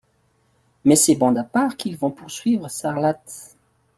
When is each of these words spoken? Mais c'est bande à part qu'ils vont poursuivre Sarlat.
Mais 0.83 0.95
c'est 0.95 1.13
bande 1.13 1.37
à 1.37 1.43
part 1.43 1.77
qu'ils 1.77 1.95
vont 1.95 2.09
poursuivre 2.09 2.67
Sarlat. 2.69 3.21